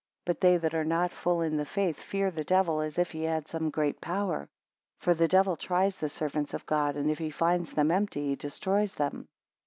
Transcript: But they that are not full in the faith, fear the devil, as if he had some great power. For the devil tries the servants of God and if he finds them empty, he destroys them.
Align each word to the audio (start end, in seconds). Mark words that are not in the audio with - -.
But 0.25 0.41
they 0.41 0.57
that 0.57 0.73
are 0.73 0.83
not 0.83 1.11
full 1.11 1.41
in 1.41 1.57
the 1.57 1.63
faith, 1.63 2.01
fear 2.01 2.31
the 2.31 2.43
devil, 2.43 2.81
as 2.81 2.97
if 2.97 3.11
he 3.11 3.21
had 3.25 3.47
some 3.47 3.69
great 3.69 4.01
power. 4.01 4.49
For 4.99 5.13
the 5.13 5.27
devil 5.27 5.55
tries 5.55 5.97
the 5.99 6.09
servants 6.09 6.55
of 6.55 6.65
God 6.65 6.97
and 6.97 7.11
if 7.11 7.19
he 7.19 7.29
finds 7.29 7.73
them 7.73 7.91
empty, 7.91 8.29
he 8.29 8.35
destroys 8.35 8.95
them. 8.95 9.27